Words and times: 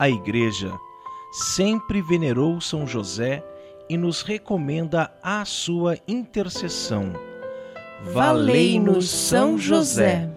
A 0.00 0.08
Igreja 0.08 0.78
sempre 1.32 2.00
venerou 2.00 2.60
São 2.60 2.86
José 2.86 3.44
e 3.90 3.96
nos 3.96 4.22
recomenda 4.22 5.12
a 5.20 5.44
sua 5.44 5.98
intercessão. 6.06 7.12
Valei-nos, 8.12 9.10
São 9.10 9.58
José. 9.58 10.30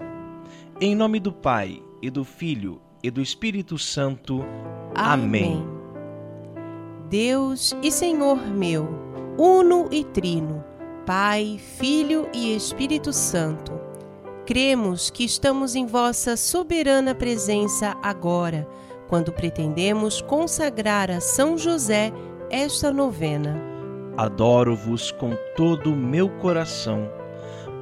Em 0.80 0.96
nome 0.96 1.20
do 1.20 1.32
Pai, 1.32 1.80
e 2.02 2.10
do 2.10 2.26
Filho, 2.26 2.82
e 3.04 3.12
do 3.12 3.22
Espírito 3.22 3.78
Santo. 3.78 4.44
Amém. 4.96 5.62
Amém. 5.62 5.68
Deus 7.08 7.78
e 7.84 7.92
Senhor 7.92 8.38
meu, 8.48 8.90
uno 9.38 9.90
e 9.92 10.04
trino, 10.06 10.64
Pai, 11.06 11.60
Filho 11.78 12.28
e 12.34 12.56
Espírito 12.56 13.14
Santo, 13.14 13.74
cremos 14.44 15.12
que 15.12 15.24
estamos 15.24 15.76
em 15.76 15.86
vossa 15.86 16.36
soberana 16.36 17.14
presença 17.14 17.96
agora, 18.02 18.68
quando 19.12 19.34
pretendemos 19.34 20.22
consagrar 20.22 21.12
a 21.12 21.20
São 21.20 21.58
José 21.58 22.14
esta 22.50 22.94
novena. 22.94 23.62
Adoro-vos 24.16 25.12
com 25.12 25.36
todo 25.54 25.92
o 25.92 25.98
meu 25.98 26.30
coração, 26.38 27.12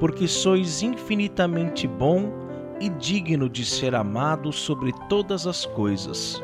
porque 0.00 0.26
sois 0.26 0.82
infinitamente 0.82 1.86
bom 1.86 2.32
e 2.80 2.88
digno 2.88 3.48
de 3.48 3.64
ser 3.64 3.94
amado 3.94 4.52
sobre 4.52 4.92
todas 5.08 5.46
as 5.46 5.64
coisas. 5.64 6.42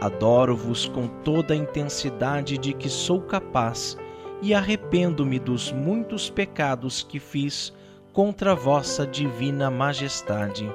Adoro-vos 0.00 0.88
com 0.88 1.08
toda 1.22 1.52
a 1.52 1.56
intensidade 1.56 2.56
de 2.56 2.72
que 2.72 2.88
sou 2.88 3.20
capaz 3.20 3.98
e 4.40 4.54
arrependo-me 4.54 5.38
dos 5.38 5.70
muitos 5.70 6.30
pecados 6.30 7.02
que 7.02 7.20
fiz 7.20 7.70
contra 8.14 8.54
vossa 8.54 9.06
divina 9.06 9.70
majestade. 9.70 10.66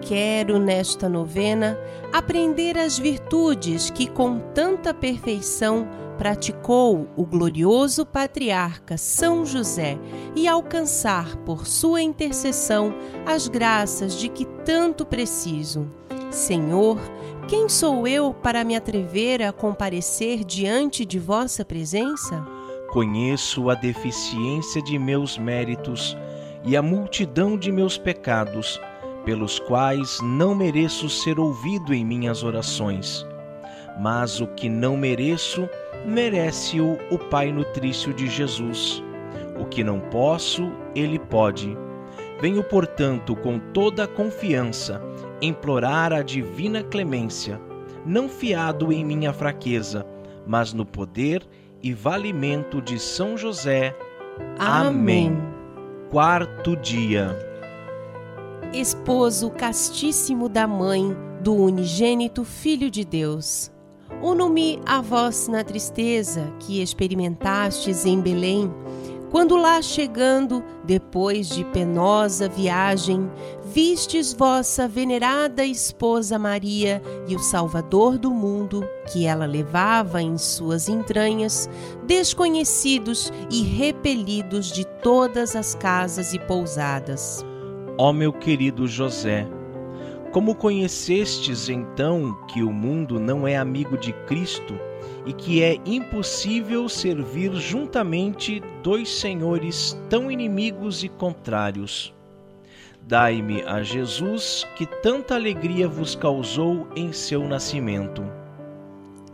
Quero 0.00 0.58
nesta 0.58 1.08
novena 1.08 1.78
aprender 2.12 2.78
as 2.78 2.98
virtudes 2.98 3.90
que 3.90 4.08
com 4.08 4.38
tanta 4.54 4.94
perfeição 4.94 5.86
praticou 6.16 7.08
o 7.16 7.24
glorioso 7.24 8.04
patriarca 8.04 8.98
São 8.98 9.46
José 9.46 9.98
e 10.34 10.46
alcançar 10.46 11.36
por 11.38 11.66
sua 11.66 12.02
intercessão 12.02 12.94
as 13.24 13.48
graças 13.48 14.18
de 14.18 14.28
que 14.28 14.44
tanto 14.64 15.06
preciso. 15.06 15.88
Senhor, 16.30 16.98
quem 17.48 17.68
sou 17.68 18.06
eu 18.06 18.32
para 18.34 18.62
me 18.64 18.76
atrever 18.76 19.42
a 19.42 19.52
comparecer 19.52 20.44
diante 20.44 21.04
de 21.04 21.18
vossa 21.18 21.64
presença? 21.64 22.46
Conheço 22.92 23.70
a 23.70 23.74
deficiência 23.74 24.82
de 24.82 24.98
meus 24.98 25.38
méritos 25.38 26.16
e 26.64 26.76
a 26.76 26.82
multidão 26.82 27.56
de 27.56 27.72
meus 27.72 27.96
pecados, 27.96 28.80
pelos 29.24 29.58
quais 29.58 30.18
não 30.22 30.54
mereço 30.54 31.08
ser 31.08 31.38
ouvido 31.38 31.92
em 31.92 32.04
minhas 32.04 32.42
orações. 32.42 33.26
Mas 33.98 34.40
o 34.40 34.46
que 34.46 34.68
não 34.68 34.96
mereço, 34.96 35.68
merece-o 36.06 36.98
o 37.10 37.18
Pai 37.18 37.52
nutrício 37.52 38.14
de 38.14 38.28
Jesus. 38.28 39.02
O 39.58 39.66
que 39.66 39.84
não 39.84 40.00
posso, 40.00 40.72
ele 40.94 41.18
pode. 41.18 41.76
Venho, 42.40 42.64
portanto, 42.64 43.36
com 43.36 43.58
toda 43.58 44.04
a 44.04 44.08
confiança, 44.08 45.02
implorar 45.42 46.12
a 46.12 46.22
divina 46.22 46.82
clemência, 46.82 47.60
não 48.06 48.28
fiado 48.28 48.90
em 48.90 49.04
minha 49.04 49.32
fraqueza, 49.32 50.06
mas 50.46 50.72
no 50.72 50.86
poder 50.86 51.46
e 51.82 51.92
valimento 51.92 52.80
de 52.80 52.98
São 52.98 53.36
José. 53.36 53.94
Amém. 54.58 55.38
Quarto 56.10 56.74
dia. 56.76 57.49
Esposo 58.72 59.50
castíssimo 59.50 60.48
da 60.48 60.64
mãe 60.64 61.16
do 61.42 61.52
unigênito 61.56 62.44
Filho 62.44 62.88
de 62.88 63.04
Deus. 63.04 63.68
Uno-me 64.22 64.80
a 64.86 65.00
vós 65.00 65.48
na 65.48 65.64
tristeza 65.64 66.52
que 66.60 66.80
experimentastes 66.80 68.06
em 68.06 68.20
Belém, 68.20 68.72
quando 69.28 69.56
lá 69.56 69.82
chegando, 69.82 70.62
depois 70.84 71.48
de 71.48 71.64
penosa 71.64 72.48
viagem, 72.48 73.28
vistes 73.64 74.32
vossa 74.32 74.86
venerada 74.86 75.64
esposa 75.64 76.38
Maria 76.38 77.02
e 77.26 77.34
o 77.34 77.40
Salvador 77.40 78.18
do 78.18 78.30
mundo, 78.30 78.88
que 79.12 79.26
ela 79.26 79.46
levava 79.46 80.22
em 80.22 80.38
suas 80.38 80.88
entranhas, 80.88 81.68
desconhecidos 82.06 83.32
e 83.50 83.62
repelidos 83.62 84.70
de 84.70 84.84
todas 85.02 85.56
as 85.56 85.74
casas 85.74 86.32
e 86.32 86.38
pousadas. 86.38 87.44
Ó 88.02 88.14
meu 88.14 88.32
querido 88.32 88.88
José, 88.88 89.46
como 90.32 90.54
conhecestes 90.54 91.68
então 91.68 92.34
que 92.46 92.62
o 92.62 92.72
mundo 92.72 93.20
não 93.20 93.46
é 93.46 93.58
amigo 93.58 93.98
de 93.98 94.14
Cristo 94.24 94.72
e 95.26 95.34
que 95.34 95.62
é 95.62 95.76
impossível 95.84 96.88
servir 96.88 97.54
juntamente 97.56 98.62
dois 98.82 99.06
senhores 99.10 100.00
tão 100.08 100.30
inimigos 100.30 101.04
e 101.04 101.10
contrários? 101.10 102.14
Dai-me 103.02 103.60
a 103.64 103.82
Jesus 103.82 104.66
que 104.76 104.86
tanta 104.86 105.34
alegria 105.34 105.86
vos 105.86 106.16
causou 106.16 106.88
em 106.96 107.12
seu 107.12 107.46
nascimento. 107.46 108.24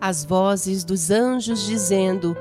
As 0.00 0.24
vozes 0.24 0.82
dos 0.82 1.12
anjos 1.12 1.64
dizendo: 1.64 2.36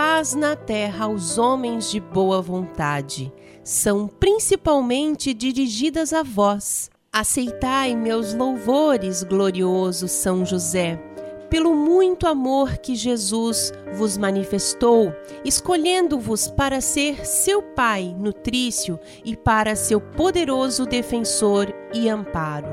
Paz 0.00 0.32
na 0.32 0.54
terra 0.54 1.06
aos 1.06 1.38
homens 1.38 1.90
de 1.90 1.98
boa 1.98 2.40
vontade, 2.40 3.32
são 3.64 4.06
principalmente 4.06 5.34
dirigidas 5.34 6.12
a 6.12 6.22
vós. 6.22 6.88
Aceitai 7.12 7.96
meus 7.96 8.32
louvores, 8.32 9.24
glorioso 9.24 10.06
São 10.06 10.46
José, 10.46 11.02
pelo 11.50 11.74
muito 11.74 12.28
amor 12.28 12.78
que 12.78 12.94
Jesus 12.94 13.72
vos 13.96 14.16
manifestou, 14.16 15.12
escolhendo-vos 15.44 16.46
para 16.46 16.80
ser 16.80 17.26
seu 17.26 17.60
Pai 17.60 18.14
nutrício 18.16 19.00
e 19.24 19.36
para 19.36 19.74
seu 19.74 20.00
poderoso 20.00 20.86
defensor 20.86 21.74
e 21.92 22.08
amparo. 22.08 22.70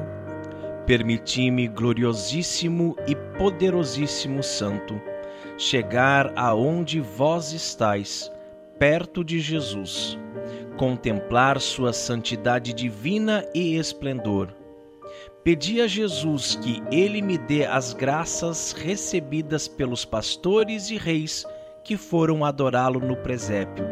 Permiti-me, 0.86 1.68
gloriosíssimo 1.70 2.96
e 3.08 3.16
poderosíssimo 3.16 4.44
Santo, 4.44 5.02
chegar 5.58 6.32
aonde 6.36 7.00
vós 7.00 7.52
estáis, 7.54 8.32
perto 8.78 9.24
de 9.24 9.40
Jesus 9.40 10.18
contemplar 10.76 11.60
sua 11.60 11.94
santidade 11.94 12.74
divina 12.74 13.46
e 13.54 13.78
esplendor. 13.78 14.50
Pedi 15.44 15.80
a 15.80 15.88
Jesus 15.88 16.56
que 16.56 16.82
ele 16.92 17.22
me 17.22 17.38
dê 17.38 17.66
as 17.66 17.94
graças 17.94 18.72
recebidas 18.72 19.68
pelos 19.68 20.04
pastores 20.04 20.90
e 20.90 20.98
reis 20.98 21.46
que 21.84 21.96
foram 21.96 22.44
adorá-lo 22.44 23.00
no 23.00 23.16
presépio. 23.16 23.86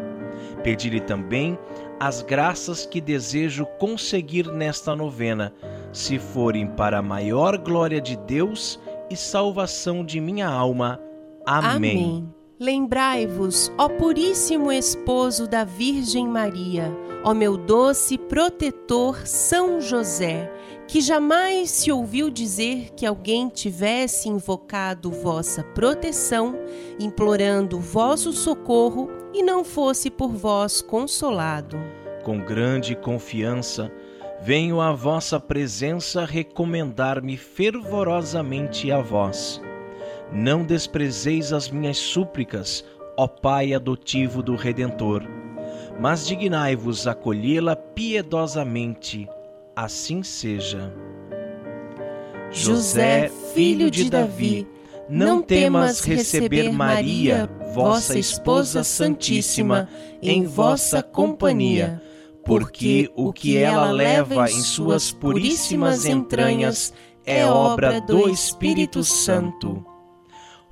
Pedi-lhe 0.63 0.99
também 0.99 1.57
as 1.99 2.21
graças 2.21 2.85
que 2.85 2.99
desejo 2.99 3.65
conseguir 3.77 4.47
nesta 4.51 4.95
novena, 4.95 5.53
se 5.91 6.17
forem 6.17 6.65
para 6.67 6.97
a 6.97 7.03
maior 7.03 7.57
glória 7.57 8.01
de 8.01 8.17
Deus 8.17 8.79
e 9.09 9.15
salvação 9.15 10.03
de 10.03 10.19
minha 10.19 10.47
alma. 10.47 10.99
Amém. 11.45 11.75
Amém. 11.75 12.33
Lembrai-vos, 12.59 13.71
ó 13.77 13.89
Puríssimo 13.89 14.71
Esposo 14.71 15.47
da 15.47 15.65
Virgem 15.65 16.27
Maria, 16.27 16.95
ó 17.23 17.33
meu 17.33 17.57
doce 17.57 18.17
protetor 18.17 19.27
São 19.27 19.81
José, 19.81 20.49
que 20.87 21.01
jamais 21.01 21.71
se 21.71 21.91
ouviu 21.91 22.29
dizer 22.29 22.91
que 22.95 23.05
alguém 23.05 23.49
tivesse 23.49 24.29
invocado 24.29 25.11
vossa 25.11 25.61
proteção, 25.61 26.55
implorando 26.97 27.79
vosso 27.79 28.31
socorro 28.31 29.09
e 29.33 29.43
não 29.43 29.65
fosse 29.65 30.09
por 30.09 30.29
vós 30.29 30.81
consolado. 30.81 31.77
Com 32.23 32.39
grande 32.39 32.95
confiança, 32.95 33.91
venho 34.41 34.79
à 34.79 34.93
vossa 34.93 35.37
presença 35.37 36.23
recomendar-me 36.23 37.35
fervorosamente 37.35 38.89
a 38.89 39.01
vós 39.01 39.59
não 40.33 40.63
desprezeis 40.63 41.53
as 41.53 41.69
minhas 41.69 41.97
súplicas, 41.97 42.83
ó 43.15 43.27
Pai 43.27 43.73
adotivo 43.73 44.41
do 44.41 44.55
Redentor, 44.55 45.23
mas 45.99 46.25
dignai-vos 46.25 47.05
acolhê-la 47.07 47.75
piedosamente. 47.75 49.27
Assim 49.75 50.23
seja. 50.23 50.93
José, 52.51 53.31
filho 53.53 53.89
de 53.89 54.09
Davi, 54.09 54.67
não 55.09 55.41
temas 55.41 56.01
receber 56.01 56.71
Maria, 56.71 57.49
vossa 57.73 58.17
esposa 58.17 58.83
santíssima, 58.83 59.87
em 60.21 60.45
vossa 60.45 61.01
companhia, 61.01 62.01
porque 62.45 63.09
o 63.15 63.33
que 63.33 63.57
ela 63.57 63.91
leva 63.91 64.49
em 64.49 64.61
suas 64.61 65.11
puríssimas 65.11 66.05
entranhas 66.05 66.93
é 67.25 67.45
obra 67.45 68.01
do 68.01 68.29
Espírito 68.29 69.03
Santo 69.03 69.83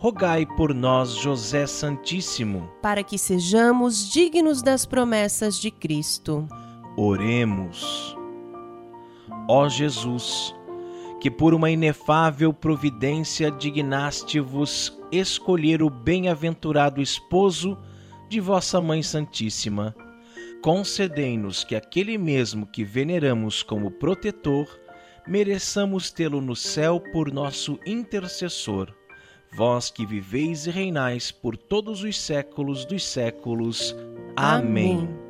rogai 0.01 0.47
por 0.47 0.73
nós, 0.73 1.11
José 1.11 1.67
Santíssimo, 1.67 2.67
para 2.81 3.03
que 3.03 3.19
sejamos 3.19 4.11
dignos 4.11 4.63
das 4.63 4.83
promessas 4.83 5.59
de 5.59 5.69
Cristo. 5.69 6.47
Oremos. 6.97 8.17
Ó 9.47 9.69
Jesus, 9.69 10.55
que 11.19 11.29
por 11.29 11.53
uma 11.53 11.69
inefável 11.69 12.51
providência 12.51 13.51
dignaste-vos 13.51 14.99
escolher 15.11 15.83
o 15.83 15.89
bem-aventurado 15.91 16.99
esposo 16.99 17.77
de 18.27 18.39
vossa 18.39 18.81
Mãe 18.81 19.03
Santíssima. 19.03 19.95
Concedei-nos 20.63 21.63
que 21.63 21.75
aquele 21.75 22.17
mesmo 22.17 22.65
que 22.65 22.83
veneramos 22.83 23.61
como 23.61 23.91
protetor, 23.91 24.67
mereçamos 25.27 26.09
tê-lo 26.09 26.41
no 26.41 26.55
céu 26.55 26.99
por 27.13 27.31
nosso 27.31 27.77
intercessor. 27.85 28.99
Vós 29.53 29.89
que 29.89 30.05
viveis 30.05 30.65
e 30.65 30.71
reinais 30.71 31.31
por 31.31 31.57
todos 31.57 32.03
os 32.03 32.19
séculos 32.19 32.85
dos 32.85 33.05
séculos. 33.05 33.95
Amém. 34.35 34.99
Amém. 34.99 35.21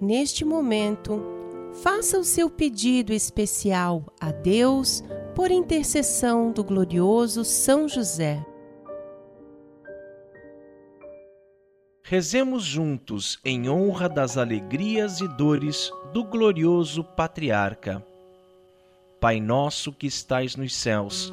Neste 0.00 0.44
momento, 0.44 1.22
faça 1.74 2.18
o 2.18 2.24
seu 2.24 2.50
pedido 2.50 3.12
especial 3.12 4.04
a 4.20 4.32
Deus 4.32 5.04
por 5.32 5.50
intercessão 5.52 6.50
do 6.50 6.64
glorioso 6.64 7.44
São 7.44 7.88
José. 7.88 8.44
Rezemos 12.02 12.64
juntos 12.64 13.38
em 13.44 13.70
honra 13.70 14.08
das 14.08 14.36
alegrias 14.36 15.20
e 15.20 15.28
dores 15.28 15.90
do 16.12 16.24
glorioso 16.24 17.04
patriarca. 17.04 18.04
Pai 19.20 19.40
nosso 19.40 19.92
que 19.92 20.08
estais 20.08 20.56
nos 20.56 20.74
céus, 20.74 21.32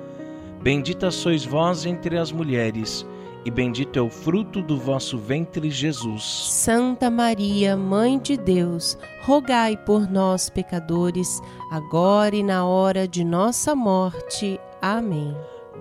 Bendita 0.61 1.11
sois 1.11 1.43
vós 1.43 1.85
entre 1.85 2.17
as 2.17 2.31
mulheres 2.31 3.05
e 3.43 3.49
bendito 3.49 3.97
é 3.97 4.01
o 4.01 4.09
fruto 4.09 4.61
do 4.61 4.77
vosso 4.77 5.17
ventre, 5.17 5.69
Jesus. 5.71 6.23
Santa 6.23 7.09
Maria, 7.09 7.75
Mãe 7.75 8.19
de 8.19 8.37
Deus, 8.37 8.97
rogai 9.23 9.75
por 9.75 10.09
nós, 10.09 10.49
pecadores, 10.49 11.41
agora 11.71 12.35
e 12.35 12.43
na 12.43 12.65
hora 12.65 13.07
de 13.07 13.23
nossa 13.23 13.73
morte. 13.73 14.59
Amém. 14.81 15.35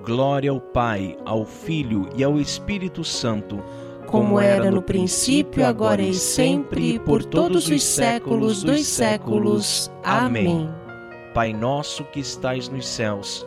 Glória 0.04 0.50
ao 0.50 0.60
Pai, 0.60 1.18
ao 1.26 1.44
Filho 1.44 2.08
e 2.16 2.24
ao 2.24 2.40
Espírito 2.40 3.04
Santo, 3.04 3.62
como 4.06 4.40
era 4.40 4.70
no 4.70 4.80
princípio, 4.80 5.64
agora 5.66 6.00
e 6.00 6.14
sempre, 6.14 6.94
e 6.94 6.98
por 6.98 7.22
todos 7.22 7.68
os 7.68 7.82
séculos 7.82 8.62
dos 8.62 8.86
séculos. 8.86 9.90
Amém. 10.02 10.68
Pai 11.34 11.52
nosso 11.52 12.04
que 12.04 12.20
estais 12.20 12.70
nos 12.70 12.88
céus, 12.88 13.46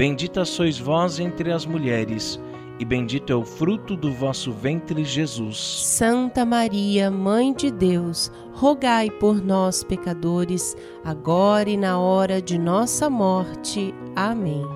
Bendita 0.00 0.46
sois 0.46 0.78
vós 0.78 1.20
entre 1.20 1.52
as 1.52 1.66
mulheres, 1.66 2.40
e 2.78 2.86
bendito 2.86 3.34
é 3.34 3.36
o 3.36 3.44
fruto 3.44 3.94
do 3.94 4.10
vosso 4.10 4.50
ventre, 4.50 5.04
Jesus. 5.04 5.58
Santa 5.58 6.42
Maria, 6.42 7.10
Mãe 7.10 7.52
de 7.52 7.70
Deus, 7.70 8.32
rogai 8.54 9.10
por 9.10 9.44
nós, 9.44 9.84
pecadores, 9.84 10.74
agora 11.04 11.68
e 11.68 11.76
na 11.76 11.98
hora 11.98 12.40
de 12.40 12.56
nossa 12.56 13.10
morte. 13.10 13.94
Amém. 14.16 14.66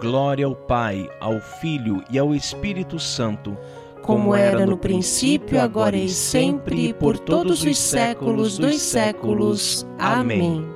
Glória 0.00 0.46
ao 0.46 0.56
Pai, 0.56 1.10
ao 1.20 1.38
Filho 1.60 2.02
e 2.10 2.18
ao 2.18 2.34
Espírito 2.34 2.98
Santo, 2.98 3.54
como 4.00 4.34
era 4.34 4.64
no 4.64 4.78
princípio, 4.78 5.60
agora 5.60 5.94
e 5.94 6.08
sempre, 6.08 6.88
e 6.88 6.94
por 6.94 7.18
todos 7.18 7.62
os 7.62 7.76
séculos 7.76 8.56
dos 8.56 8.80
séculos. 8.80 9.86
Amém. 9.98 10.66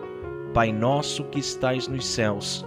Pai 0.53 0.71
nosso 0.73 1.25
que 1.25 1.41
estais 1.41 1.89
nos 1.89 2.07
céus, 2.07 2.67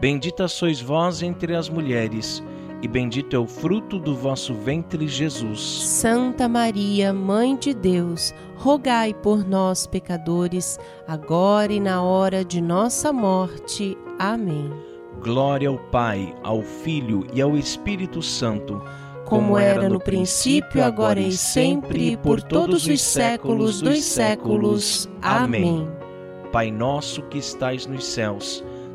Bendita 0.00 0.46
sois 0.46 0.80
vós 0.80 1.22
entre 1.22 1.56
as 1.56 1.68
mulheres, 1.68 2.42
e 2.80 2.86
bendito 2.86 3.34
é 3.34 3.38
o 3.38 3.46
fruto 3.48 3.98
do 3.98 4.14
vosso 4.14 4.54
ventre, 4.54 5.08
Jesus. 5.08 5.60
Santa 5.60 6.48
Maria, 6.48 7.12
Mãe 7.12 7.56
de 7.56 7.74
Deus, 7.74 8.32
rogai 8.56 9.12
por 9.12 9.44
nós, 9.44 9.88
pecadores, 9.88 10.78
agora 11.06 11.72
e 11.72 11.80
na 11.80 12.00
hora 12.00 12.44
de 12.44 12.60
nossa 12.60 13.12
morte. 13.12 13.98
Amém. 14.20 14.70
Glória 15.20 15.68
ao 15.68 15.78
Pai, 15.78 16.32
ao 16.44 16.62
Filho 16.62 17.26
e 17.34 17.42
ao 17.42 17.56
Espírito 17.56 18.22
Santo, 18.22 18.80
como 19.24 19.58
era 19.58 19.88
no 19.88 19.98
princípio, 19.98 20.84
agora 20.84 21.18
e 21.18 21.32
sempre, 21.32 22.12
e 22.12 22.16
por 22.16 22.40
todos 22.40 22.86
os 22.86 23.00
séculos 23.00 23.82
dos 23.82 24.04
séculos. 24.04 25.08
Amém. 25.20 25.88
Pai 26.52 26.70
nosso 26.70 27.22
que 27.22 27.38
estais 27.38 27.84
nos 27.84 28.06
céus, 28.06 28.64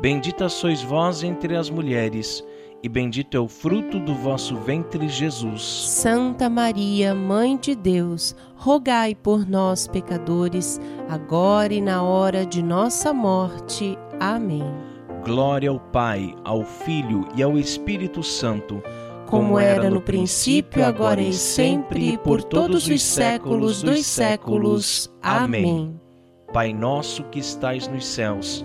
Bendita 0.00 0.48
sois 0.48 0.82
vós 0.82 1.22
entre 1.22 1.56
as 1.56 1.70
mulheres, 1.70 2.44
e 2.82 2.88
bendito 2.88 3.36
é 3.36 3.40
o 3.40 3.48
fruto 3.48 3.98
do 3.98 4.14
vosso 4.14 4.56
ventre, 4.56 5.08
Jesus. 5.08 5.62
Santa 5.62 6.50
Maria, 6.50 7.14
Mãe 7.14 7.56
de 7.56 7.74
Deus, 7.74 8.36
rogai 8.56 9.14
por 9.14 9.48
nós, 9.48 9.86
pecadores, 9.86 10.80
agora 11.08 11.72
e 11.72 11.80
na 11.80 12.02
hora 12.02 12.44
de 12.44 12.62
nossa 12.62 13.14
morte. 13.14 13.96
Amém. 14.20 14.64
Glória 15.24 15.70
ao 15.70 15.80
Pai, 15.80 16.34
ao 16.44 16.64
Filho 16.64 17.26
e 17.34 17.42
ao 17.42 17.56
Espírito 17.56 18.22
Santo, 18.22 18.82
como 19.26 19.58
era 19.58 19.88
no 19.88 20.02
princípio, 20.02 20.84
agora 20.84 21.22
e 21.22 21.32
sempre, 21.32 22.12
e 22.12 22.18
por 22.18 22.42
todos 22.42 22.86
os 22.86 23.02
séculos 23.02 23.82
dos 23.82 24.04
séculos. 24.04 25.10
Amém. 25.22 25.98
Pai 26.52 26.74
nosso 26.74 27.24
que 27.24 27.38
estais 27.38 27.88
nos 27.88 28.06
céus, 28.06 28.64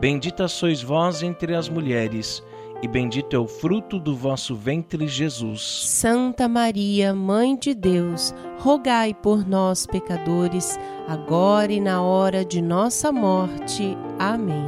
Bendita 0.00 0.46
sois 0.48 0.82
vós 0.82 1.22
entre 1.22 1.54
as 1.54 1.68
mulheres 1.68 2.42
e 2.80 2.86
bendito 2.86 3.34
é 3.34 3.38
o 3.38 3.46
fruto 3.46 3.98
do 3.98 4.14
vosso 4.14 4.54
ventre, 4.54 5.08
Jesus. 5.08 5.84
Santa 5.84 6.48
Maria, 6.48 7.12
Mãe 7.12 7.56
de 7.56 7.74
Deus, 7.74 8.32
rogai 8.58 9.12
por 9.12 9.46
nós, 9.46 9.84
pecadores, 9.84 10.78
agora 11.08 11.72
e 11.72 11.80
na 11.80 12.02
hora 12.02 12.44
de 12.44 12.62
nossa 12.62 13.10
morte. 13.10 13.96
Amém. 14.18 14.64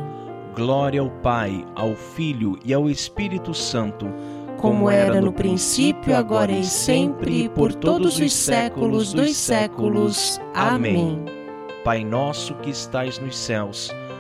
Glória 0.57 1.01
ao 1.01 1.11
Pai, 1.23 1.65
ao 1.77 1.95
Filho 1.95 2.59
e 2.65 2.75
ao 2.75 2.91
Espírito 2.91 3.55
Santo, 3.55 4.13
como 4.59 4.91
era 4.91 5.21
no 5.21 5.33
princípio, 5.33 6.17
agora 6.17 6.51
e 6.51 6.65
sempre, 6.65 7.45
e 7.45 7.49
por 7.49 7.73
todos 7.73 8.19
os 8.19 8.33
séculos 8.33 9.13
dos 9.13 9.37
séculos. 9.37 10.41
Amém. 10.53 11.25
Pai 11.85 12.05
nosso 12.05 12.55
que 12.57 12.71
estais 12.71 13.21
nos 13.21 13.39
céus, 13.39 13.91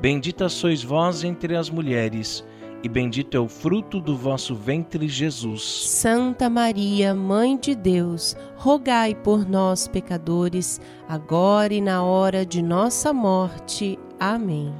Bendita 0.00 0.48
sois 0.48 0.82
vós 0.82 1.24
entre 1.24 1.56
as 1.56 1.70
mulheres, 1.70 2.44
e 2.82 2.88
bendito 2.88 3.36
é 3.36 3.40
o 3.40 3.48
fruto 3.48 3.98
do 3.98 4.14
vosso 4.14 4.54
ventre, 4.54 5.08
Jesus. 5.08 5.62
Santa 5.88 6.50
Maria, 6.50 7.14
Mãe 7.14 7.56
de 7.56 7.74
Deus, 7.74 8.36
rogai 8.56 9.14
por 9.14 9.48
nós, 9.48 9.88
pecadores, 9.88 10.80
agora 11.08 11.72
e 11.72 11.80
na 11.80 12.02
hora 12.02 12.44
de 12.44 12.60
nossa 12.60 13.12
morte. 13.12 13.98
Amém. 14.20 14.74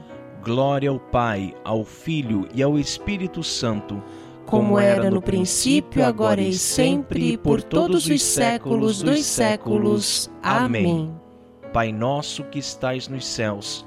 Glória 0.44 0.90
ao 0.90 1.00
Pai, 1.00 1.54
ao 1.64 1.82
Filho 1.84 2.46
e 2.54 2.62
ao 2.62 2.78
Espírito 2.78 3.42
Santo, 3.42 4.02
como 4.44 4.78
era 4.78 5.10
no 5.10 5.22
princípio, 5.22 6.04
agora 6.04 6.42
e 6.42 6.52
sempre, 6.52 7.32
e 7.32 7.38
por 7.38 7.62
todos 7.62 8.06
os 8.06 8.22
séculos 8.22 9.02
dos 9.02 9.24
séculos. 9.24 10.30
Amém. 10.42 11.10
Pai 11.72 11.90
nosso 11.90 12.44
que 12.44 12.58
estais 12.58 13.08
nos 13.08 13.26
céus, 13.26 13.86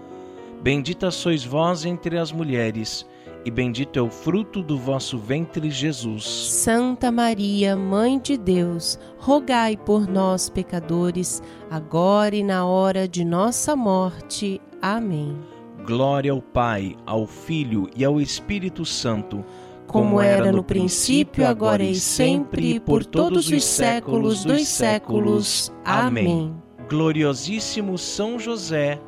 Bendita 0.61 1.09
sois 1.09 1.43
vós 1.43 1.85
entre 1.85 2.19
as 2.19 2.31
mulheres, 2.31 3.03
e 3.43 3.49
bendito 3.49 3.97
é 3.97 4.01
o 4.01 4.11
fruto 4.11 4.61
do 4.61 4.77
vosso 4.77 5.17
ventre, 5.17 5.71
Jesus. 5.71 6.23
Santa 6.23 7.11
Maria, 7.11 7.75
Mãe 7.75 8.19
de 8.19 8.37
Deus, 8.37 8.99
rogai 9.17 9.75
por 9.75 10.07
nós, 10.07 10.51
pecadores, 10.51 11.41
agora 11.67 12.35
e 12.35 12.43
na 12.43 12.63
hora 12.63 13.07
de 13.07 13.25
nossa 13.25 13.75
morte. 13.75 14.61
Amém. 14.79 15.35
Glória 15.83 16.31
ao 16.31 16.43
Pai, 16.43 16.95
ao 17.07 17.25
Filho 17.25 17.89
e 17.95 18.05
ao 18.05 18.21
Espírito 18.21 18.85
Santo, 18.85 19.43
como 19.87 20.21
era 20.21 20.51
no 20.51 20.63
princípio, 20.63 21.47
agora 21.47 21.83
e 21.83 21.95
sempre, 21.95 22.75
e 22.75 22.79
por 22.79 23.03
todos 23.03 23.49
os 23.49 23.63
séculos 23.63 24.45
dos 24.45 24.67
séculos. 24.67 25.73
Amém. 25.83 26.53
Gloriosíssimo 26.87 27.97
São 27.97 28.37
José, 28.37 28.99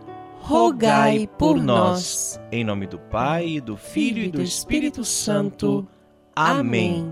rogai 0.44 1.28
por 1.40 1.56
nós. 1.56 2.38
Em 2.52 2.66
nome 2.66 2.86
do 2.86 3.00
Pai, 3.00 3.62
do 3.62 3.78
Filho 3.78 4.24
e 4.24 4.30
do 4.30 4.42
Espírito 4.42 5.06
Santo. 5.06 5.88
Amém. 6.36 7.10